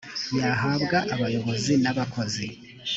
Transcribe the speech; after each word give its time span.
yahabwa 0.41 0.97
abayobozi 1.13 1.73
n 1.83 1.85
abakozi 1.91 2.45